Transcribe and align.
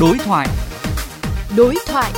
Đối 0.00 0.18
thoại. 0.18 0.48
Đối 1.56 1.74
thoại. 1.86 2.12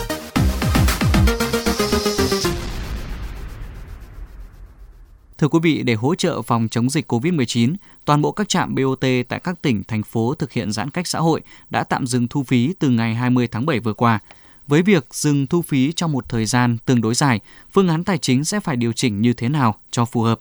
Thưa 5.38 5.48
quý 5.48 5.58
vị, 5.62 5.82
để 5.82 5.94
hỗ 5.94 6.14
trợ 6.14 6.42
phòng 6.42 6.68
chống 6.70 6.90
dịch 6.90 7.12
COVID-19, 7.12 7.74
toàn 8.04 8.22
bộ 8.22 8.32
các 8.32 8.48
trạm 8.48 8.74
BOT 8.74 9.04
tại 9.28 9.40
các 9.44 9.62
tỉnh, 9.62 9.82
thành 9.84 10.02
phố 10.02 10.34
thực 10.34 10.52
hiện 10.52 10.72
giãn 10.72 10.90
cách 10.90 11.06
xã 11.06 11.18
hội 11.18 11.40
đã 11.70 11.84
tạm 11.84 12.06
dừng 12.06 12.28
thu 12.28 12.42
phí 12.42 12.74
từ 12.78 12.90
ngày 12.90 13.14
20 13.14 13.48
tháng 13.48 13.66
7 13.66 13.80
vừa 13.80 13.94
qua. 13.94 14.18
Với 14.66 14.82
việc 14.82 15.06
dừng 15.10 15.46
thu 15.46 15.62
phí 15.62 15.92
trong 15.92 16.12
một 16.12 16.28
thời 16.28 16.46
gian 16.46 16.78
tương 16.86 17.00
đối 17.00 17.14
dài, 17.14 17.40
phương 17.72 17.88
án 17.88 18.04
tài 18.04 18.18
chính 18.18 18.44
sẽ 18.44 18.60
phải 18.60 18.76
điều 18.76 18.92
chỉnh 18.92 19.20
như 19.20 19.32
thế 19.32 19.48
nào 19.48 19.74
cho 19.90 20.04
phù 20.04 20.22
hợp? 20.22 20.40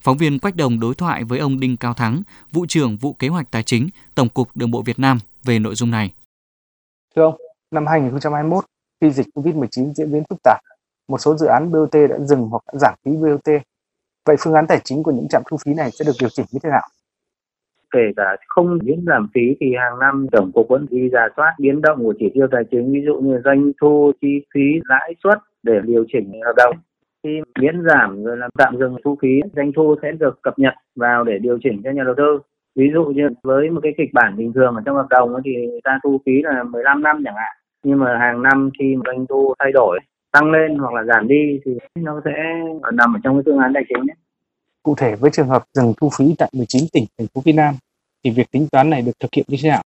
Phóng 0.00 0.18
viên 0.18 0.38
Quách 0.38 0.56
Đồng 0.56 0.80
đối 0.80 0.94
thoại 0.94 1.24
với 1.24 1.38
ông 1.38 1.60
Đinh 1.60 1.76
Cao 1.76 1.94
Thắng, 1.94 2.22
vụ 2.52 2.66
trưởng 2.68 2.96
vụ 2.96 3.12
kế 3.12 3.28
hoạch 3.28 3.50
tài 3.50 3.62
chính, 3.62 3.88
Tổng 4.14 4.28
cục 4.28 4.56
Đường 4.56 4.70
bộ 4.70 4.82
Việt 4.82 4.98
Nam 4.98 5.18
về 5.44 5.58
nội 5.58 5.74
dung 5.74 5.90
này. 5.90 6.12
Thưa 7.16 7.22
ông, 7.22 7.34
năm 7.70 7.86
2021, 7.86 8.64
khi 9.00 9.10
dịch 9.10 9.26
COVID-19 9.34 9.92
diễn 9.92 10.12
biến 10.12 10.22
phức 10.30 10.38
tạp, 10.44 10.58
một 11.08 11.18
số 11.18 11.36
dự 11.36 11.46
án 11.46 11.72
BOT 11.72 11.92
đã 11.92 12.18
dừng 12.18 12.40
hoặc 12.40 12.62
đã 12.72 12.78
giảm 12.78 12.94
phí 13.04 13.10
BOT. 13.10 13.62
Vậy 14.26 14.36
phương 14.40 14.54
án 14.54 14.66
tài 14.66 14.80
chính 14.84 15.02
của 15.02 15.12
những 15.12 15.28
trạm 15.28 15.42
thu 15.50 15.56
phí 15.64 15.74
này 15.74 15.90
sẽ 15.90 16.04
được 16.04 16.12
điều 16.20 16.28
chỉnh 16.28 16.46
như 16.52 16.58
thế 16.62 16.70
nào? 16.70 16.88
kể 17.92 18.12
cả 18.16 18.36
không 18.48 18.78
miễn 18.84 19.04
giảm 19.06 19.28
phí 19.34 19.40
thì 19.60 19.66
hàng 19.78 19.98
năm 19.98 20.26
tổng 20.32 20.52
cục 20.54 20.68
vẫn 20.68 20.86
đi 20.90 21.08
giả 21.12 21.28
soát 21.36 21.54
biến 21.58 21.80
động 21.80 22.04
của 22.04 22.14
chỉ 22.18 22.30
tiêu 22.34 22.46
tài 22.50 22.62
chính 22.70 22.92
ví 22.92 23.00
dụ 23.06 23.14
như 23.20 23.40
doanh 23.44 23.72
thu 23.80 24.12
chi 24.20 24.28
phí 24.54 24.60
lãi 24.88 25.14
suất 25.24 25.38
để 25.62 25.80
điều 25.84 26.04
chỉnh 26.12 26.32
hợp 26.44 26.52
đồng 26.56 26.76
khi 27.22 27.40
miễn 27.60 27.82
giảm 27.86 28.24
rồi 28.24 28.36
làm 28.36 28.50
tạm 28.58 28.76
dừng 28.78 28.96
thu 29.04 29.18
phí 29.22 29.40
doanh 29.56 29.72
thu 29.76 29.96
sẽ 30.02 30.12
được 30.12 30.42
cập 30.42 30.58
nhật 30.58 30.74
vào 30.96 31.24
để 31.24 31.38
điều 31.38 31.58
chỉnh 31.64 31.80
cho 31.84 31.90
nhà 31.90 32.02
đầu 32.04 32.14
tư 32.16 32.40
ví 32.76 32.90
dụ 32.94 33.04
như 33.04 33.28
với 33.42 33.70
một 33.70 33.80
cái 33.82 33.92
kịch 33.98 34.10
bản 34.12 34.36
bình 34.36 34.52
thường 34.52 34.74
ở 34.74 34.82
trong 34.86 34.96
hợp 34.96 35.06
đồng 35.10 35.34
thì 35.44 35.52
người 35.66 35.80
ta 35.84 35.98
thu 36.04 36.20
phí 36.26 36.32
là 36.42 36.62
15 36.62 37.02
năm 37.02 37.22
chẳng 37.24 37.34
hạn 37.34 37.52
nhưng 37.82 37.98
mà 37.98 38.18
hàng 38.18 38.42
năm 38.42 38.70
khi 38.78 38.96
mà 38.96 39.02
doanh 39.06 39.26
thu 39.26 39.54
thay 39.58 39.72
đổi 39.72 39.98
tăng 40.32 40.50
lên 40.50 40.78
hoặc 40.78 40.94
là 40.94 41.04
giảm 41.04 41.28
đi 41.28 41.60
thì 41.64 41.72
nó 41.94 42.20
sẽ 42.24 42.32
nằm 42.92 43.16
ở 43.16 43.20
trong 43.24 43.36
cái 43.36 43.42
phương 43.46 43.58
án 43.58 43.72
tài 43.74 43.84
chính 43.88 44.06
đấy. 44.06 44.16
Cụ 44.82 44.94
thể 44.98 45.16
với 45.16 45.30
trường 45.30 45.48
hợp 45.48 45.62
dừng 45.72 45.92
thu 46.00 46.10
phí 46.18 46.24
tại 46.38 46.50
19 46.52 46.82
tỉnh, 46.92 47.04
thành 47.18 47.26
phố 47.34 47.40
phía 47.44 47.52
Nam 47.52 47.74
thì 48.24 48.30
việc 48.30 48.50
tính 48.50 48.66
toán 48.72 48.90
này 48.90 49.02
được 49.02 49.12
thực 49.20 49.28
hiện 49.36 49.44
như 49.48 49.56
thế 49.62 49.68
nào? 49.68 49.82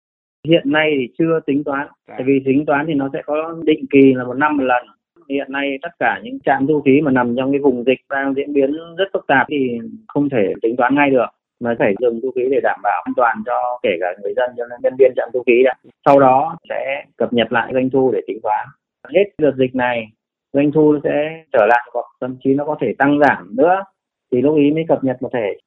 Hiện 0.48 0.72
nay 0.72 0.94
thì 1.00 1.08
chưa 1.18 1.40
tính 1.46 1.64
toán, 1.64 1.88
tại 2.08 2.24
vì 2.26 2.40
tính 2.46 2.66
toán 2.66 2.86
thì 2.88 2.94
nó 2.94 3.10
sẽ 3.14 3.22
có 3.26 3.56
định 3.64 3.86
kỳ 3.92 4.14
là 4.14 4.24
một 4.24 4.34
năm 4.34 4.58
một 4.58 4.64
lần. 4.64 4.86
Hiện 5.30 5.52
nay 5.52 5.78
tất 5.82 5.90
cả 6.00 6.20
những 6.24 6.40
trạm 6.46 6.68
thu 6.68 6.82
phí 6.86 7.02
mà 7.02 7.12
nằm 7.12 7.36
trong 7.38 7.52
cái 7.52 7.60
vùng 7.60 7.84
dịch 7.84 8.00
đang 8.10 8.34
diễn 8.34 8.54
biến 8.54 8.72
rất 8.98 9.06
phức 9.14 9.28
tạp 9.28 9.48
thì 9.50 9.80
không 10.08 10.30
thể 10.30 10.54
tính 10.62 10.76
toán 10.76 10.96
ngay 10.96 11.10
được 11.10 11.26
mà 11.60 11.76
phải 11.80 11.94
dừng 12.02 12.20
thu 12.24 12.32
phí 12.36 12.42
để 12.52 12.60
đảm 12.64 12.80
bảo 12.84 13.04
an 13.06 13.14
toàn 13.16 13.44
cho 13.46 13.80
kể 13.84 13.90
cả 14.02 14.08
người 14.22 14.34
dân 14.36 14.50
cho 14.58 14.64
nhân 14.84 14.94
viên 15.00 15.12
trạm 15.16 15.30
thu 15.34 15.44
phí 15.48 15.54
đã. 15.64 15.74
Sau 16.06 16.20
đó 16.20 16.58
sẽ 16.70 17.06
cập 17.18 17.34
nhật 17.34 17.52
lại 17.52 17.72
doanh 17.74 17.90
thu 17.90 18.12
để 18.14 18.22
tính 18.28 18.40
toán. 18.44 18.68
Hết 19.16 19.24
đợt 19.38 19.52
dịch 19.58 19.76
này 19.76 20.08
doanh 20.54 20.72
thu 20.72 21.00
sẽ 21.04 21.44
trở 21.54 21.66
lại 21.70 21.90
hoặc 21.94 22.06
thậm 22.22 22.38
chí 22.44 22.54
nó 22.54 22.66
có 22.66 22.76
thể 22.82 22.94
tăng 22.98 23.20
giảm 23.20 23.56
nữa 23.56 23.84
thì 24.32 24.42
lúc 24.42 24.58
ý 24.58 24.72
mới 24.72 24.86
cập 24.88 25.04
nhật 25.04 25.22
một 25.22 25.30
thể 25.34 25.58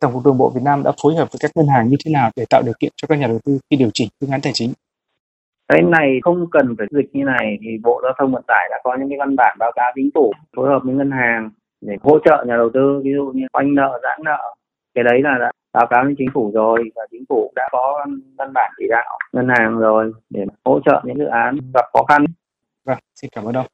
Tổng 0.00 0.12
cục 0.12 0.24
Đường 0.24 0.38
bộ 0.38 0.50
Việt 0.54 0.60
Nam 0.64 0.82
đã 0.84 0.92
phối 1.02 1.14
hợp 1.14 1.28
với 1.32 1.38
các 1.40 1.50
ngân 1.54 1.66
hàng 1.74 1.88
như 1.88 1.96
thế 2.04 2.10
nào 2.12 2.30
để 2.36 2.44
tạo 2.50 2.62
điều 2.64 2.74
kiện 2.80 2.92
cho 2.96 3.06
các 3.08 3.18
nhà 3.18 3.26
đầu 3.26 3.38
tư 3.44 3.58
khi 3.70 3.76
điều 3.76 3.90
chỉnh 3.94 4.08
phương 4.20 4.30
án 4.30 4.40
tài 4.40 4.52
chính? 4.52 4.72
cái 5.68 5.82
này 5.82 6.18
không 6.22 6.46
cần 6.50 6.74
phải 6.78 6.86
dịch 6.90 7.10
như 7.12 7.24
này 7.24 7.58
thì 7.62 7.78
Bộ 7.82 8.00
Giao 8.02 8.12
thông 8.18 8.32
Vận 8.32 8.42
tải 8.46 8.68
đã 8.70 8.80
có 8.84 8.96
những 8.98 9.08
cái 9.08 9.18
văn 9.18 9.36
bản 9.36 9.56
báo 9.58 9.72
cáo 9.74 9.92
chính 9.94 10.10
phủ 10.14 10.32
phối 10.56 10.68
hợp 10.68 10.80
với 10.84 10.94
ngân 10.94 11.10
hàng 11.10 11.50
để 11.80 11.96
hỗ 12.02 12.18
trợ 12.18 12.44
nhà 12.48 12.56
đầu 12.56 12.70
tư 12.74 13.00
ví 13.04 13.12
dụ 13.14 13.32
như 13.34 13.46
khoanh 13.52 13.74
nợ 13.74 14.00
giãn 14.02 14.20
nợ 14.24 14.54
cái 14.94 15.04
đấy 15.04 15.22
là 15.22 15.38
đã 15.40 15.50
báo 15.72 15.86
cáo 15.90 16.04
với 16.04 16.14
chính 16.18 16.28
phủ 16.34 16.50
rồi 16.54 16.84
và 16.94 17.02
chính 17.10 17.24
phủ 17.28 17.52
đã 17.56 17.68
có 17.72 18.06
văn 18.38 18.52
bản 18.54 18.72
chỉ 18.78 18.84
đạo 18.88 19.18
ngân 19.32 19.48
hàng 19.48 19.78
rồi 19.78 20.12
để 20.30 20.44
hỗ 20.64 20.80
trợ 20.84 21.02
những 21.04 21.18
dự 21.18 21.26
án 21.26 21.58
gặp 21.74 21.84
khó 21.92 22.04
khăn. 22.08 22.24
Vâng, 22.84 22.98
xin 23.14 23.30
cảm 23.34 23.44
ơn 23.44 23.54
ông. 23.54 23.66